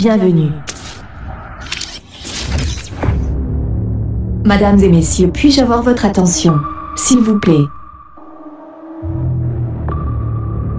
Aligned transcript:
bienvenue. 0.00 0.48
Mesdames 4.46 4.78
et 4.78 4.88
messieurs, 4.88 5.28
puis-je 5.30 5.60
avoir 5.60 5.82
votre 5.82 6.06
attention, 6.06 6.54
s'il 6.96 7.18
vous 7.18 7.38
plaît 7.38 7.66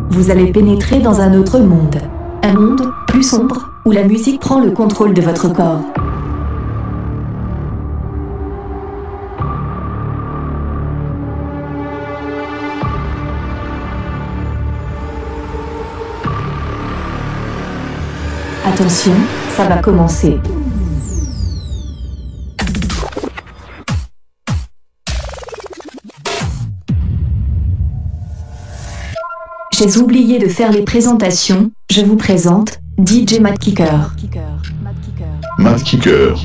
Vous 0.10 0.32
allez 0.32 0.52
pénétrer 0.52 1.02
dans 1.02 1.22
un 1.22 1.40
autre 1.40 1.60
monde. 1.60 1.98
Un 2.42 2.54
monde 2.54 2.92
plus 3.06 3.22
sombre, 3.22 3.70
où 3.86 3.92
la 3.92 4.06
musique 4.06 4.40
prend 4.40 4.60
le 4.60 4.72
contrôle 4.72 5.14
de 5.14 5.22
votre 5.22 5.54
corps. 5.54 5.82
Attention, 18.82 19.14
ça 19.56 19.66
va 19.66 19.78
commencer. 19.78 20.40
J'ai 29.72 29.98
oublié 30.00 30.40
de 30.40 30.48
faire 30.48 30.72
les 30.72 30.82
présentations, 30.82 31.70
je 31.92 32.02
vous 32.02 32.16
présente 32.16 32.80
DJ 32.98 33.40
Matt 33.40 33.60
Kicker. 33.60 34.16
Matt 35.60 35.84
Kicker. 35.84 36.36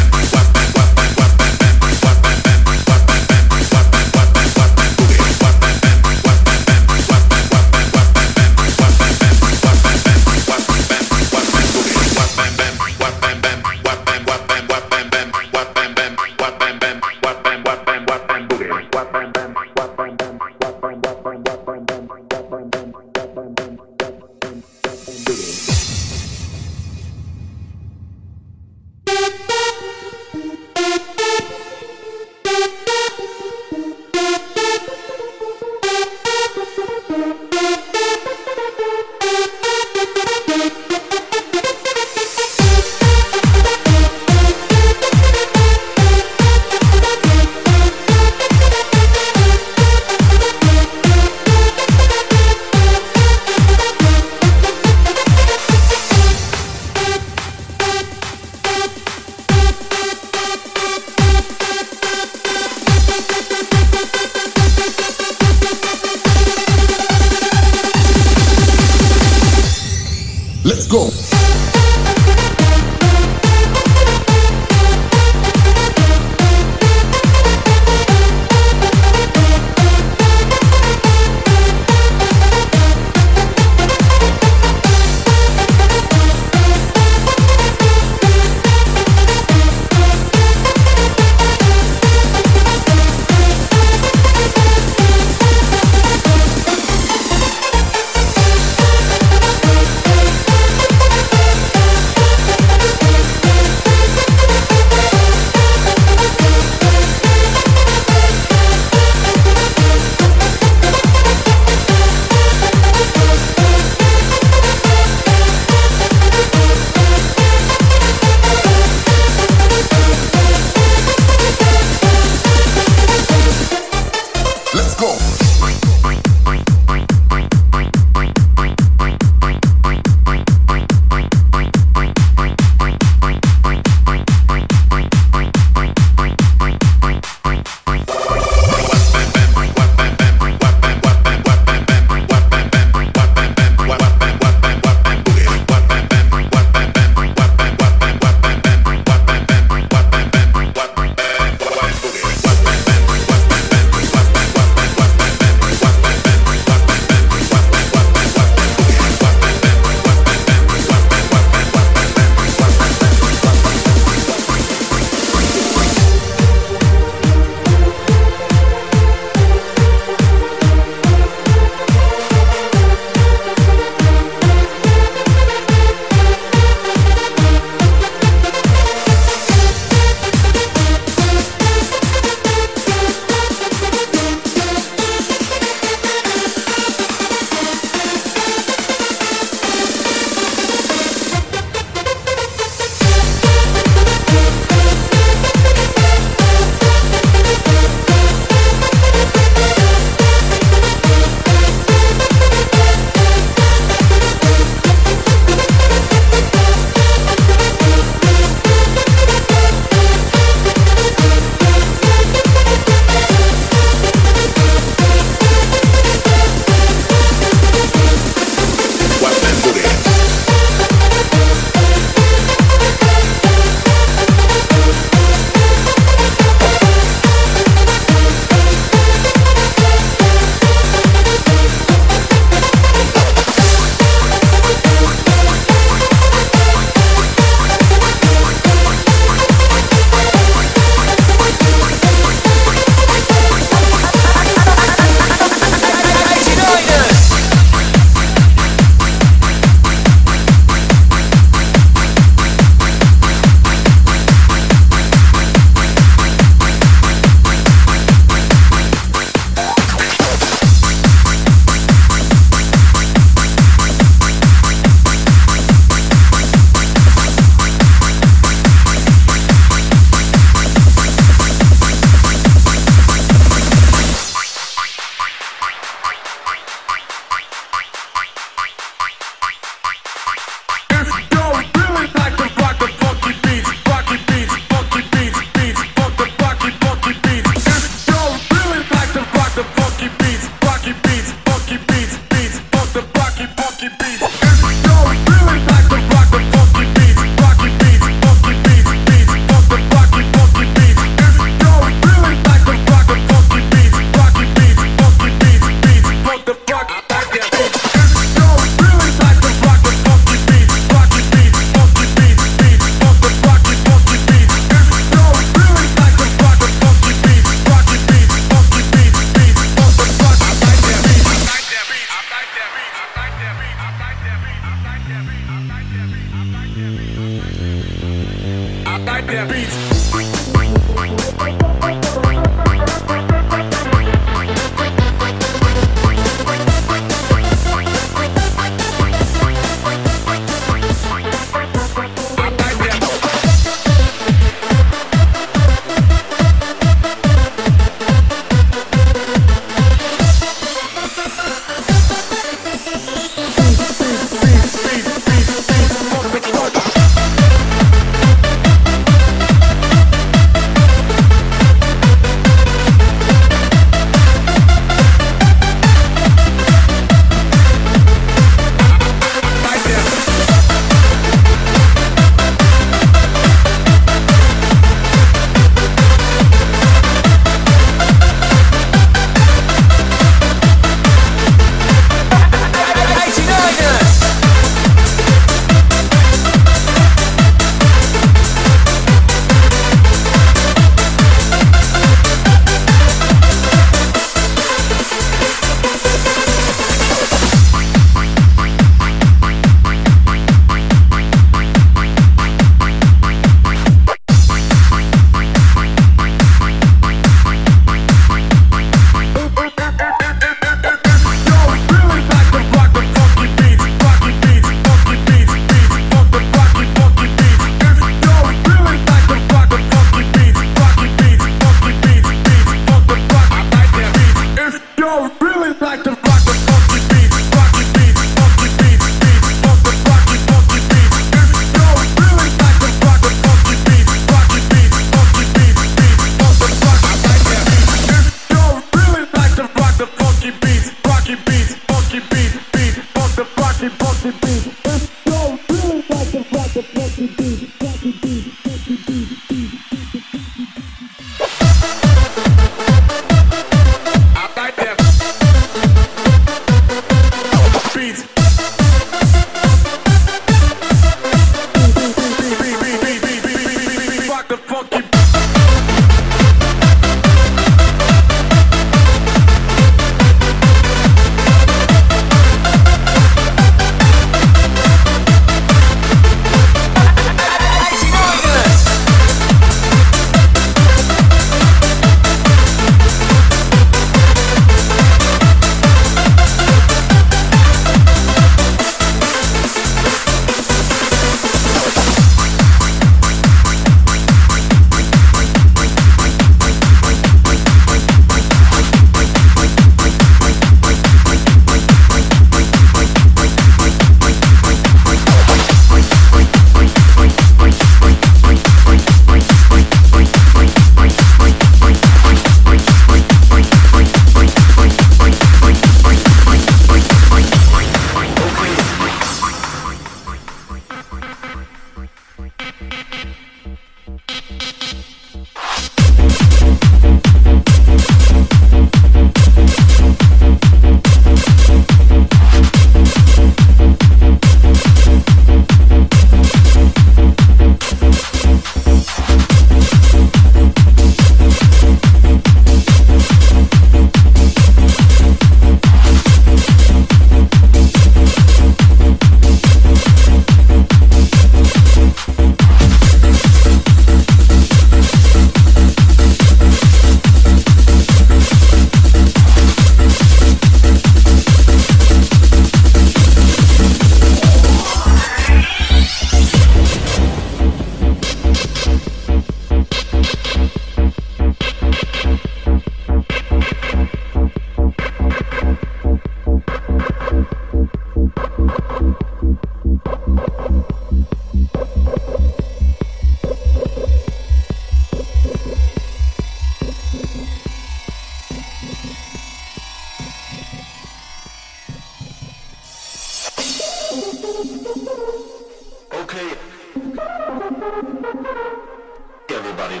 Everybody, 599.48 600.00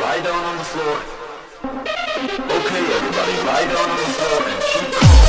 lie 0.00 0.20
down 0.24 0.44
on 0.44 0.58
the 0.58 0.64
floor. 0.64 0.96
Okay, 2.56 2.82
everybody, 2.96 3.34
lie 3.46 3.66
down 3.72 3.90
on 3.90 3.96
the 3.96 4.10
floor 4.16 4.48
and 4.48 4.62
keep 4.64 4.92
calm. 4.92 5.27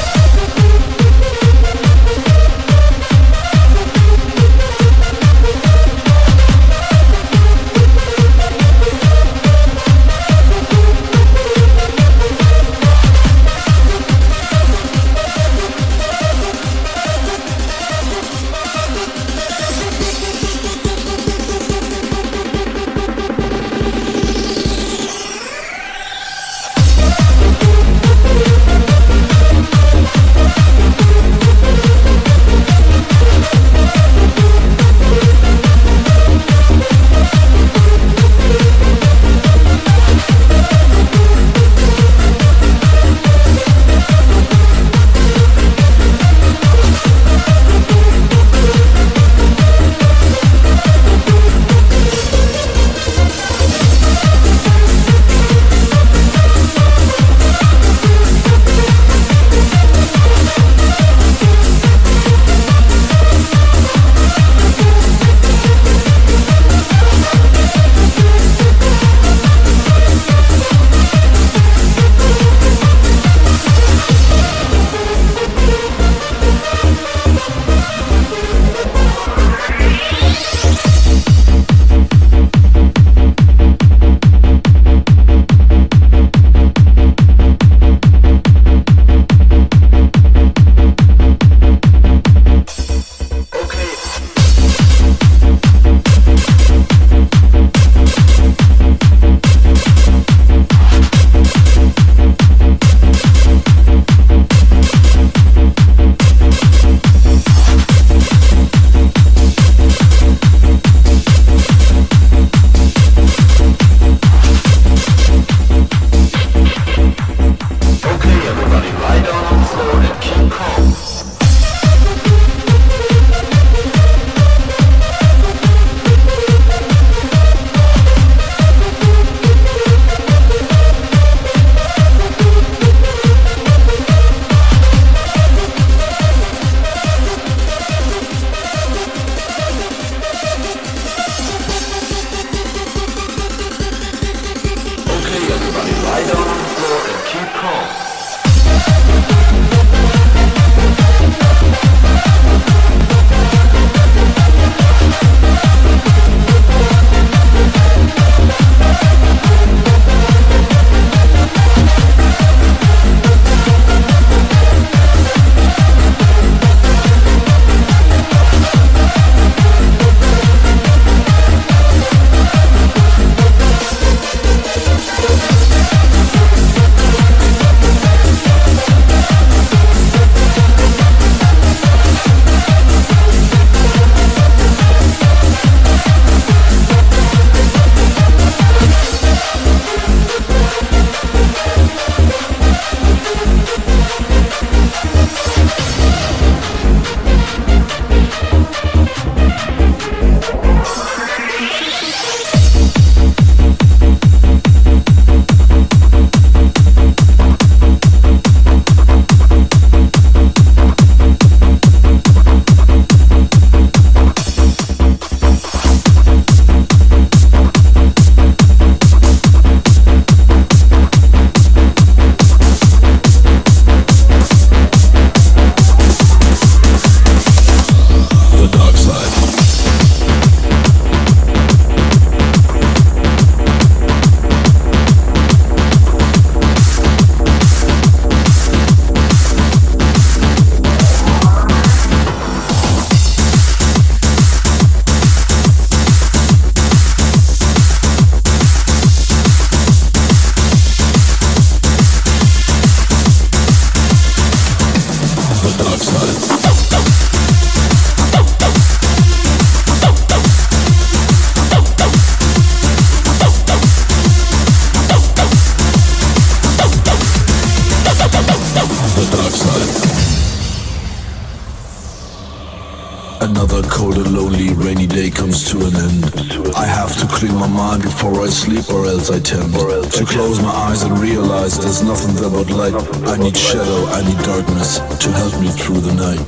To 285.17 285.32
help 285.32 285.60
me 285.60 285.69
through 285.74 286.02
the 286.02 286.13
night. 286.13 286.39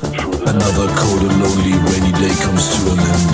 Another 0.46 0.86
cold 0.94 1.22
and 1.26 1.42
lonely 1.42 1.74
rainy 1.90 2.12
day 2.14 2.30
comes 2.42 2.68
to 2.76 2.92
an 2.92 3.00
end. 3.02 3.30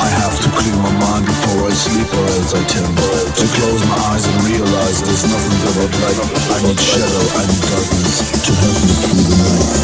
I 0.00 0.08
have 0.08 0.32
to 0.40 0.48
clear 0.56 0.76
my 0.80 0.92
mind 0.96 1.26
before 1.26 1.68
I 1.68 1.72
sleep 1.76 2.08
or 2.08 2.24
else 2.38 2.54
I 2.54 2.62
tend 2.64 2.96
to 2.96 3.46
close 3.60 3.82
my 3.84 3.98
eyes 4.14 4.24
and 4.24 4.44
realize 4.48 5.02
there's 5.02 5.24
nothing 5.28 5.60
but 5.76 5.92
light. 6.00 6.18
I 6.54 6.56
need 6.64 6.80
shadow, 6.80 7.24
I 7.36 7.42
need 7.50 7.64
darkness 7.68 8.16
to 8.46 8.52
help 8.56 8.78
me 8.80 8.94
through 9.04 9.24
the 9.28 9.36
night. 9.44 9.80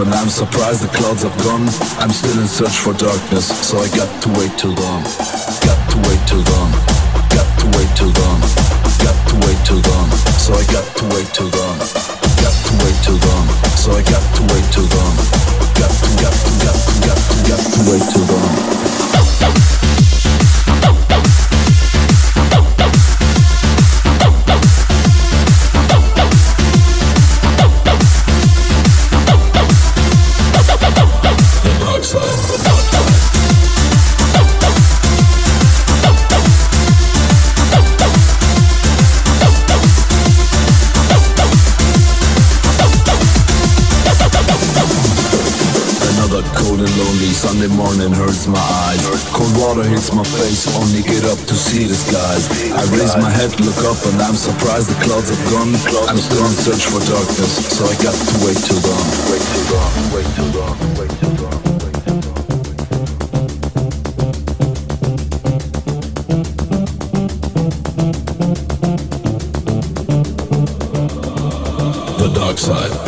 And 0.00 0.14
I'm 0.14 0.28
surprised 0.28 0.82
the 0.82 0.88
clouds 0.94 1.22
have 1.22 1.36
gone. 1.42 1.66
I'm 1.98 2.10
still 2.10 2.38
in 2.38 2.46
search 2.46 2.76
for 2.78 2.92
darkness, 2.94 3.46
so 3.66 3.78
I 3.78 3.88
got 3.96 4.10
to 4.22 4.28
wait 4.38 4.52
till 4.56 4.74
dawn. 4.74 5.02
Got 5.66 5.80
to 5.90 5.96
wait 6.06 6.22
till 6.26 6.42
dawn. 6.42 6.70
Got 7.34 7.48
to 7.60 7.66
wait 7.74 7.90
till 7.98 8.12
dawn. 8.12 8.40
Got 9.02 9.18
to 9.28 9.34
wait 9.46 9.58
till 9.66 9.82
dawn. 9.82 10.08
So 10.38 10.54
I 10.54 10.64
got 10.70 10.86
to 10.98 11.04
wait 11.14 11.28
till 11.34 11.50
dawn. 11.50 11.78
Got 12.38 12.54
to 12.54 12.72
wait 12.84 12.98
till 13.02 13.18
dawn. 13.18 13.46
So 13.74 13.92
I 13.92 14.02
got 14.02 14.22
to 14.38 14.42
wait 14.54 14.66
till 14.70 14.86
dawn. 14.86 15.16
Got 15.74 15.90
to, 15.90 16.08
got 16.22 16.34
to, 16.34 16.50
got 16.62 16.76
to, 16.78 16.94
got 17.02 17.18
to, 17.18 17.36
got 17.48 17.62
to 17.66 17.80
wait 17.90 18.04
till 18.12 18.26
dawn. 18.26 18.87
Up, 53.98 54.12
and 54.12 54.22
I'm 54.22 54.34
surprised 54.34 54.88
the 54.88 55.04
clouds 55.04 55.28
have 55.28 55.50
gone. 55.50 55.74
I'm 56.08 56.18
still 56.18 56.44
in 56.44 56.52
search 56.52 56.84
for 56.86 57.00
darkness, 57.00 57.76
so 57.76 57.84
I 57.84 57.94
got 58.02 58.14
to 58.14 58.34
wait 58.44 58.58
too 58.66 58.78
long. 58.86 59.06
Wait 59.30 59.42
till 59.52 59.66
dawn, 59.70 59.92
wait 60.14 60.26
till 60.34 60.50
dawn, 60.52 60.76
wait 60.98 61.10
till 61.20 61.34
dawn. 61.36 61.62
The 72.18 72.28
dark 72.34 72.58
side. 72.58 73.07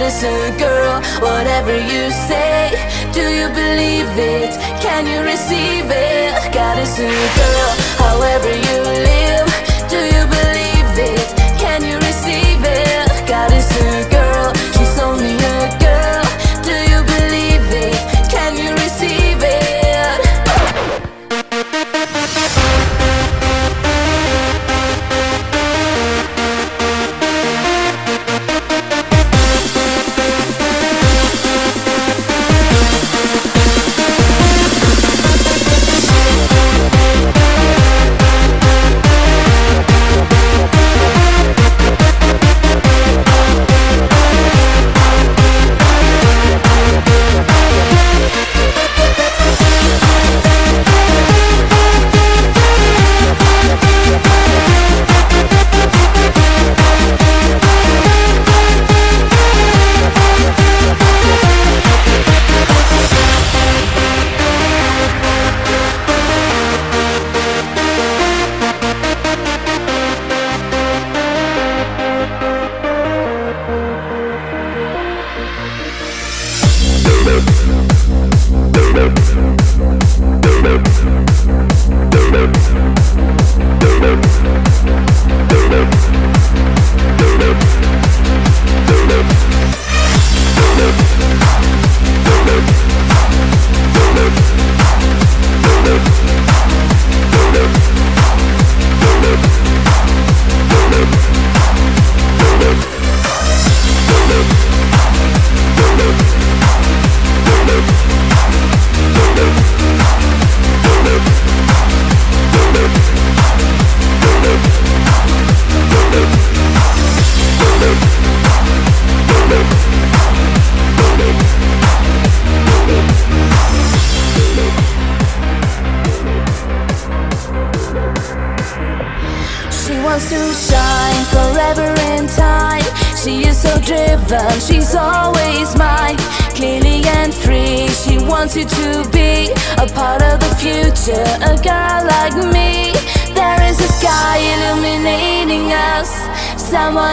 A 0.00 0.56
girl, 0.58 1.00
whatever 1.20 1.76
you 1.76 2.10
say, 2.10 2.70
do 3.12 3.20
you 3.20 3.48
believe 3.48 4.06
it? 4.16 4.54
Can 4.80 5.06
you 5.06 5.22
receive 5.22 5.86
it? 5.90 6.34
A 6.46 6.50
girl, 7.38 7.70
however 7.98 8.48
you 8.48 8.78
live, 9.10 9.50
do 9.90 9.98
you 9.98 10.24
believe 10.38 10.92
it? 10.98 11.28
Can 11.58 11.82
you 11.82 11.96
receive 11.96 12.62
it? 12.62 13.10
A 13.10 13.26
girl, 14.08 14.17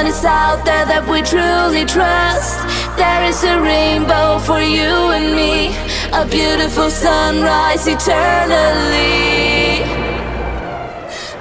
Someone 0.05 0.19
is 0.19 0.25
out 0.25 0.65
there 0.65 0.85
that 0.85 1.01
we 1.09 1.21
truly 1.25 1.81
trust. 1.81 2.61
There 2.93 3.25
is 3.25 3.41
a 3.43 3.57
rainbow 3.57 4.37
for 4.37 4.61
you 4.61 5.09
and 5.17 5.33
me, 5.33 5.73
a 6.13 6.29
beautiful 6.29 6.91
sunrise 6.91 7.87
eternally. 7.89 9.81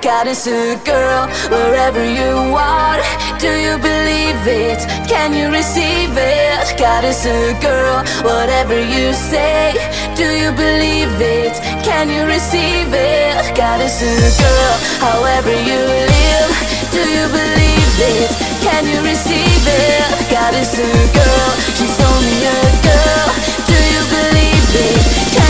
Goddess 0.00 0.46
a 0.46 0.80
girl, 0.80 1.28
wherever 1.52 2.00
you 2.00 2.56
are, 2.56 3.04
do 3.36 3.52
you 3.52 3.76
believe 3.76 4.40
it? 4.48 4.80
Can 5.12 5.36
you 5.36 5.52
receive 5.52 6.16
it? 6.16 6.64
Goddess 6.78 7.26
a 7.26 7.52
girl, 7.60 8.00
whatever 8.24 8.80
you 8.80 9.12
say, 9.12 9.76
do 10.16 10.24
you 10.40 10.48
believe 10.56 11.12
it? 11.20 11.52
Can 11.84 12.08
you 12.08 12.24
receive 12.24 12.88
it? 12.96 13.56
Goddess 13.56 14.00
a 14.00 14.16
girl, 14.40 14.76
however 15.04 15.52
you 15.52 15.80
live, 15.84 16.73
do 16.94 17.02
you 17.10 17.26
believe 17.26 17.96
it? 17.98 18.30
Can 18.62 18.86
you 18.86 19.02
receive 19.02 19.66
it? 19.66 20.30
Goddess 20.30 20.78
a 20.78 20.86
girl, 21.10 21.50
she's 21.74 21.98
only 21.98 22.38
a 22.46 22.60
girl, 22.86 23.28
do 23.66 23.78
you 23.94 24.02
believe 24.14 24.70
it? 24.78 25.02
Can 25.34 25.43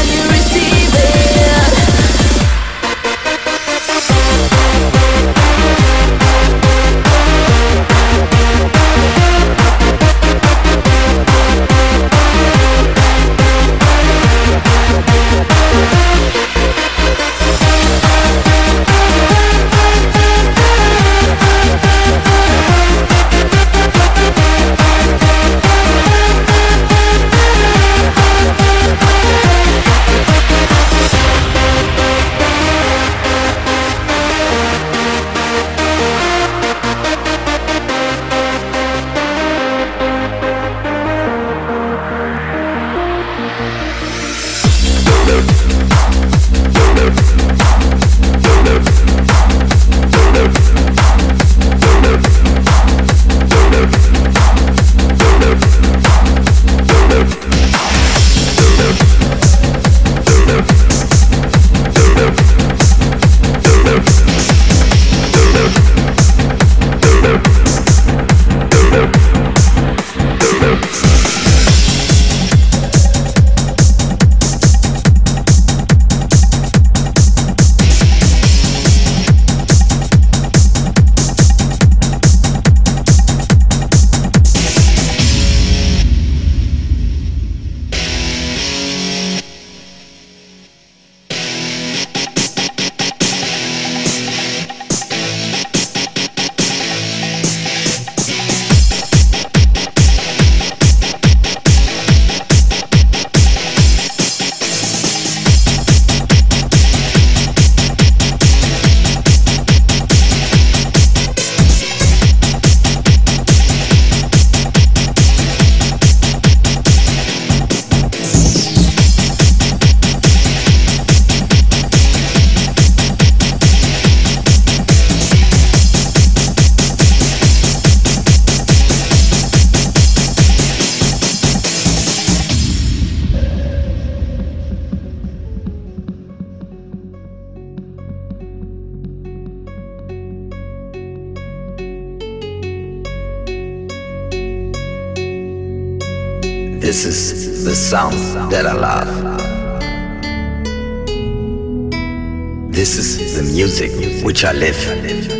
Já 154.45 154.53
levo 154.53 155.34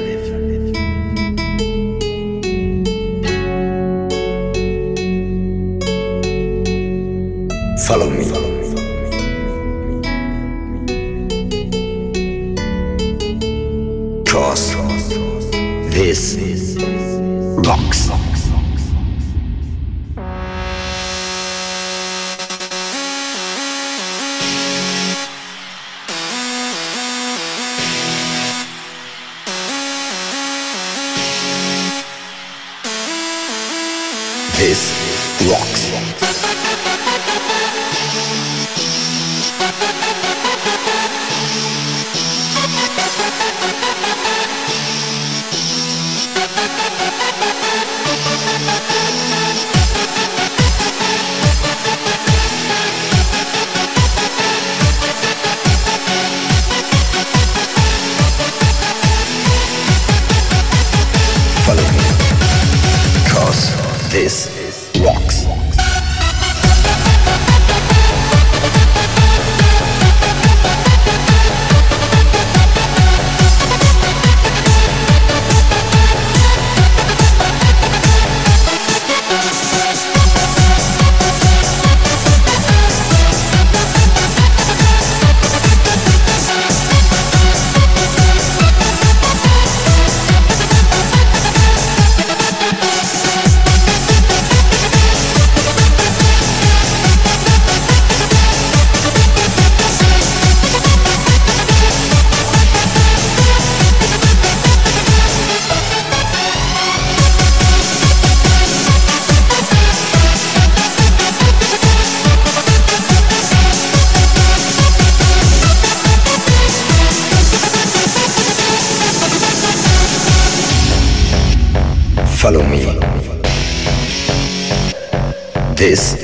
veces 125.85 126.24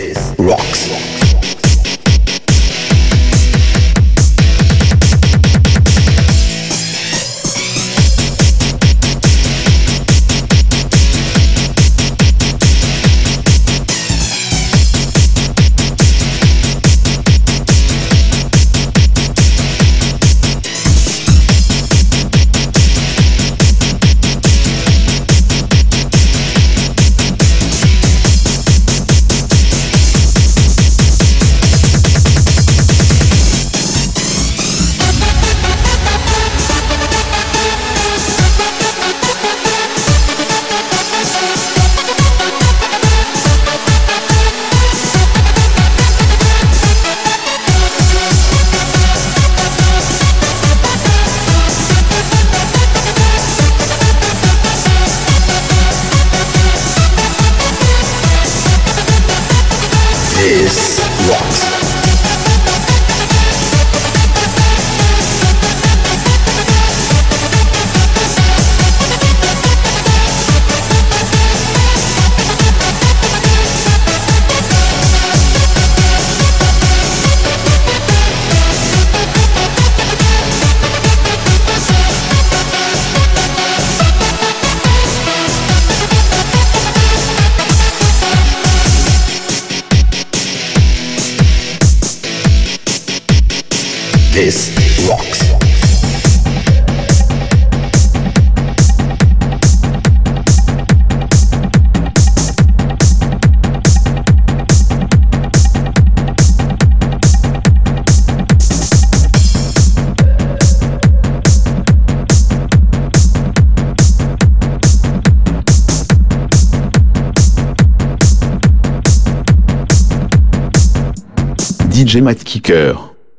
Gemma 122.11 122.35
Kicker 122.35 123.10